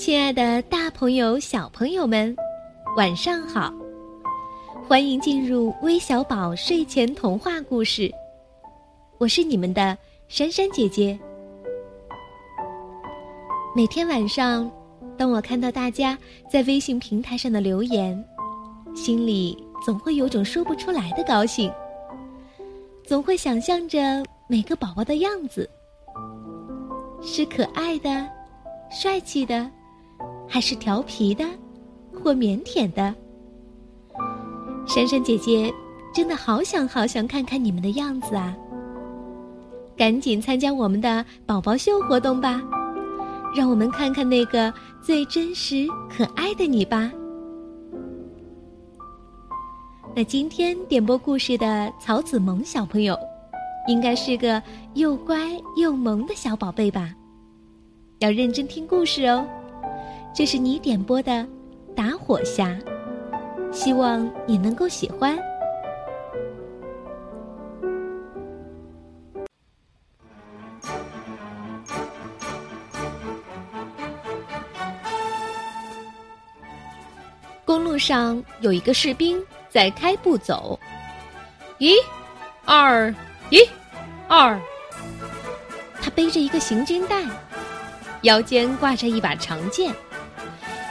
[0.00, 2.34] 亲爱的，大朋友、小朋友们，
[2.96, 3.70] 晚上好！
[4.88, 8.10] 欢迎进入微小宝睡前童话故事，
[9.18, 9.94] 我是你们的
[10.26, 11.20] 珊珊姐姐。
[13.76, 14.72] 每天晚上，
[15.18, 16.18] 当我看到大家
[16.50, 18.24] 在微信平台上的留言，
[18.94, 19.54] 心里
[19.84, 21.70] 总会有种说不出来的高兴，
[23.04, 25.68] 总会想象着每个宝宝的样子，
[27.20, 28.26] 是可爱的、
[28.90, 29.70] 帅气的。
[30.52, 31.44] 还是调皮的，
[32.22, 33.14] 或腼腆的。
[34.84, 35.72] 珊珊姐姐
[36.12, 38.56] 真的好想好想看看你们的样子啊！
[39.96, 42.60] 赶紧参加我们的宝宝秀活动吧，
[43.54, 47.12] 让我们看看那个最真实可爱的你吧。
[50.16, 53.16] 那今天点播故事的曹子萌小朋友，
[53.86, 54.60] 应该是个
[54.94, 55.38] 又乖
[55.76, 57.14] 又萌的小宝贝吧？
[58.18, 59.46] 要认真听故事哦。
[60.32, 61.32] 这是你点播的
[61.94, 62.80] 《打火匣》，
[63.72, 65.38] 希望你能够喜欢。
[77.66, 80.78] 公路上有一个士兵在开步走，
[81.78, 81.96] 一、
[82.64, 83.14] 二、
[83.50, 83.58] 一、
[84.26, 84.58] 二，
[86.00, 87.22] 他背着一个行军袋，
[88.22, 89.94] 腰间挂着一把长剑。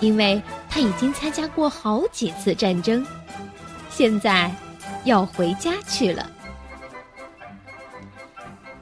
[0.00, 3.04] 因为他已经参加过好几次战争，
[3.90, 4.50] 现在
[5.04, 6.30] 要回家去了。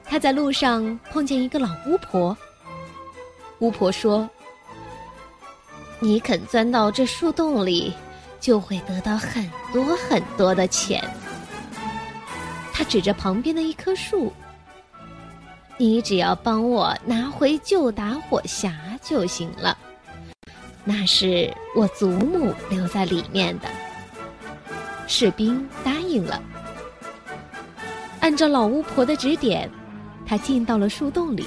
[0.04, 2.36] 他在路上碰见一个老巫婆。
[3.60, 4.28] 巫婆说
[6.00, 7.94] ：“你肯钻到这树洞里，
[8.40, 11.02] 就会得到很多很多的钱。”
[12.72, 14.32] 他指着旁边的一棵树
[15.78, 19.78] ：“你只要帮我拿回旧打火匣就行了。”
[20.84, 23.68] 那是我祖母留在里面的。
[25.06, 26.42] 士兵答应了。
[28.20, 29.70] 按照老巫婆的指点，
[30.26, 31.46] 他进到了树洞里，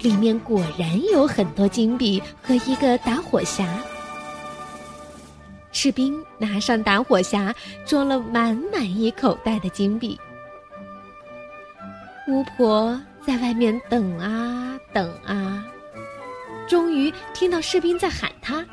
[0.00, 3.66] 里面果然有很多金币和一个打火匣。
[5.70, 7.54] 士兵拿上打火匣，
[7.84, 10.18] 装了满满一口袋的金币。
[12.28, 15.08] 巫婆在外面等啊等。
[16.66, 18.64] 终于听到士兵在喊他，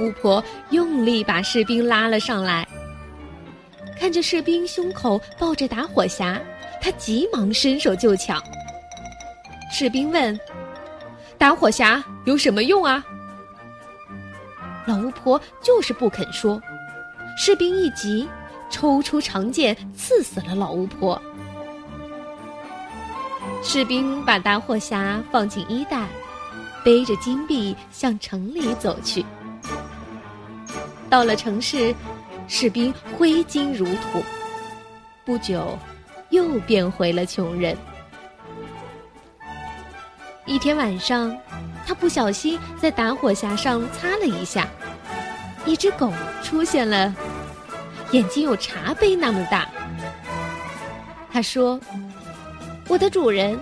[0.00, 2.66] 巫婆用力把士兵拉了上来。
[3.98, 6.38] 看着士兵胸口抱着打火匣，
[6.80, 8.40] 他急忙伸手就抢。
[9.72, 10.38] 士兵问
[11.36, 13.04] ：“打火匣有什么用啊？”
[14.86, 16.62] 老巫婆就是不肯说。
[17.36, 18.28] 士兵一急，
[18.70, 21.20] 抽出长剑刺死了老巫婆。
[23.62, 26.06] 士兵把打火匣放进衣袋。
[26.88, 29.22] 背着金币向城里走去。
[31.10, 31.94] 到了城市，
[32.46, 34.24] 士兵挥金如土，
[35.22, 35.78] 不久，
[36.30, 37.76] 又变回了穷人。
[40.46, 41.36] 一天晚上，
[41.86, 44.66] 他不小心在打火匣上擦了一下，
[45.66, 46.10] 一只狗
[46.42, 47.14] 出现了，
[48.12, 49.68] 眼睛有茶杯那么大。
[51.30, 51.78] 他说
[52.88, 53.60] ：“我的主人，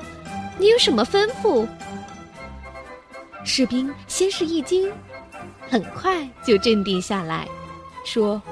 [0.61, 1.67] 你有什么吩咐？”
[3.47, 4.93] 士兵先是一惊，
[5.71, 7.49] 很快就镇定下来，
[8.05, 8.43] 说：“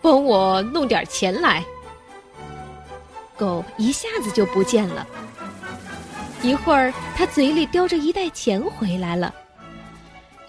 [0.00, 1.62] 帮我弄点钱来。”
[3.36, 5.06] 狗一下子就不见了。
[6.42, 9.32] 一会儿，他嘴里叼着一袋钱回来了，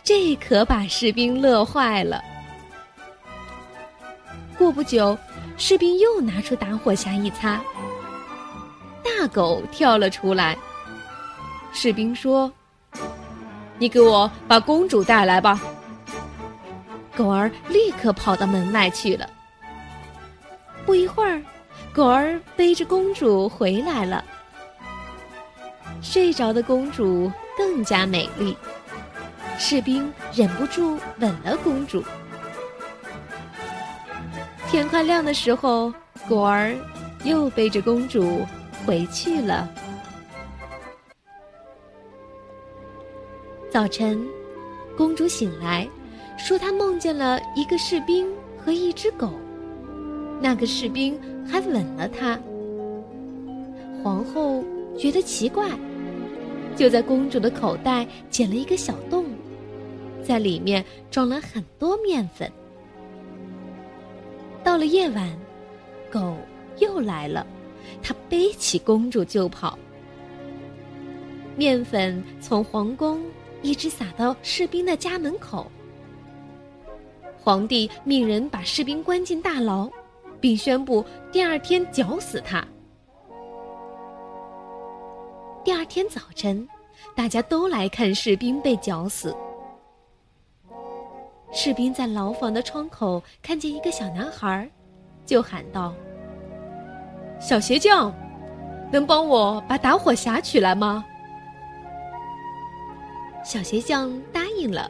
[0.02, 2.24] 这可把士兵乐坏了。
[4.58, 5.16] 过不久，
[5.58, 7.62] 士兵又拿出打火匣一擦，
[9.04, 10.58] 大狗跳了出来。
[11.74, 12.52] 士兵说。
[13.80, 15.60] 你给我把公主带来吧。
[17.16, 19.28] 狗儿立刻跑到门外去了。
[20.86, 21.42] 不一会儿，
[21.94, 24.24] 狗儿背着公主回来了。
[26.02, 28.56] 睡着的公主更加美丽，
[29.58, 32.04] 士兵忍不住吻了公主。
[34.70, 35.94] 天快亮的时候，
[36.28, 36.74] 狗儿
[37.24, 38.46] 又背着公主
[38.86, 39.68] 回去了。
[43.72, 44.20] 早晨，
[44.98, 45.88] 公主醒来，
[46.40, 48.28] 说她梦见了一个士兵
[48.58, 49.32] 和一只狗，
[50.42, 51.16] 那个士兵
[51.48, 52.40] 还吻了她。
[54.04, 54.64] 皇后
[54.98, 55.70] 觉得奇怪，
[56.76, 59.24] 就在公主的口袋剪了一个小洞，
[60.24, 62.52] 在里面装了很多面粉。
[64.64, 65.32] 到了夜晚，
[66.10, 66.36] 狗
[66.80, 67.46] 又来了，
[68.02, 69.78] 它背起公主就跑。
[71.56, 73.22] 面粉从皇宫
[73.62, 75.70] 一直撒到士兵的家门口。
[77.42, 79.90] 皇帝命人把士兵关进大牢，
[80.40, 82.66] 并宣布第二天绞死他。
[85.64, 86.68] 第二天早晨，
[87.16, 89.36] 大家都来看士兵被绞死。
[91.52, 94.70] 士兵在牢房的窗口看见一个小男孩，
[95.26, 95.94] 就喊道
[97.42, 98.14] ：“小鞋匠，
[98.92, 101.04] 能帮我把打火匣取来吗？”
[103.44, 104.90] 小鞋匠答应了。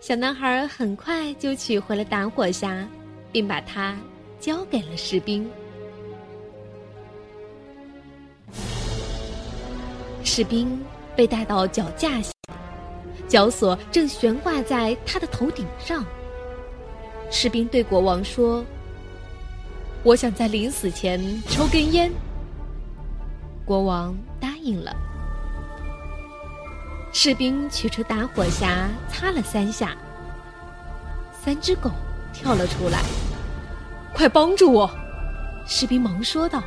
[0.00, 2.86] 小男孩很快就取回了打火匣，
[3.32, 3.96] 并把它
[4.38, 5.50] 交给了士兵。
[10.22, 10.80] 士兵
[11.16, 12.32] 被带到脚架下，
[13.26, 16.04] 绞索正悬挂在他的头顶上。
[17.30, 18.64] 士兵对国王说
[20.04, 22.12] ：“我想在临死前抽根烟。”
[23.64, 24.94] 国王答应了。
[27.16, 29.96] 士兵取出打火匣，擦了三下。
[31.32, 31.88] 三只狗
[32.32, 32.98] 跳了出来，
[34.12, 34.90] 快帮助我！
[35.64, 36.60] 士兵忙说道。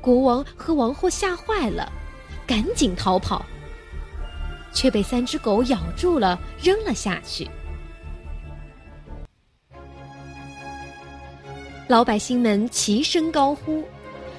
[0.00, 1.90] 国王和王后吓坏了，
[2.46, 3.44] 赶紧逃跑，
[4.72, 7.50] 却被三只狗咬住了，扔了下去。
[11.88, 13.84] 老百姓们齐声高呼：“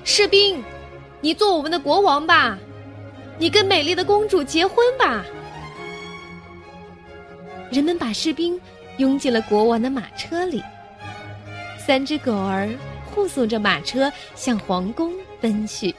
[0.05, 0.63] 士兵，
[1.19, 2.57] 你做我们的国王吧！”
[3.37, 5.23] 你跟美丽的公主结婚吧！
[7.71, 8.59] 人们把士兵
[8.97, 10.63] 拥进了国王的马车里，
[11.77, 12.69] 三只狗儿
[13.05, 15.11] 护送着马车向皇宫
[15.41, 15.93] 奔去。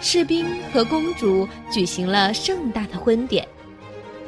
[0.00, 3.48] 士兵和公主举行了盛大的婚典，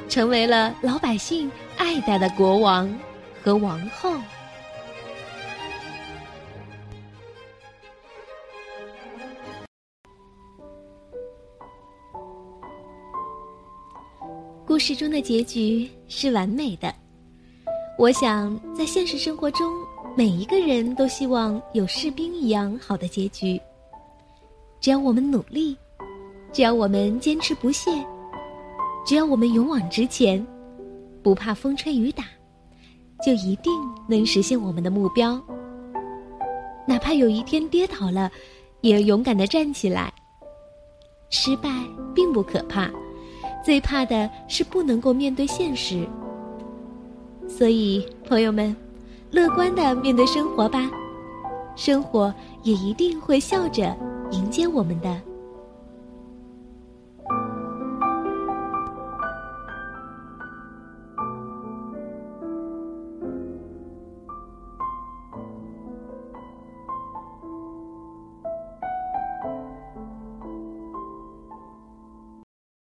[0.09, 2.99] 成为了老百姓爱戴的国王
[3.45, 4.15] 和王后。
[14.77, 16.95] 故事中的结局是完美的。
[17.97, 19.73] 我想，在现实生活中，
[20.15, 23.59] 每一个人都希望有士兵一样好的结局。
[24.79, 25.75] 只要我们努力，
[26.53, 27.91] 只要我们坚持不懈，
[29.07, 30.47] 只要我们勇往直前，
[31.23, 32.25] 不怕风吹雨打，
[33.25, 33.73] 就一定
[34.07, 35.43] 能实现我们的目标。
[36.87, 38.31] 哪怕有一天跌倒了，
[38.83, 40.13] 也要勇敢的站起来。
[41.31, 41.71] 失败
[42.15, 42.91] 并不可怕。
[43.67, 46.07] 最怕的是不能够面对现实，
[47.49, 48.77] 所以朋友们，
[49.33, 50.89] 乐观的面对生活吧，
[51.75, 52.33] 生活
[52.63, 53.93] 也一定会笑着
[54.31, 55.21] 迎接我们的。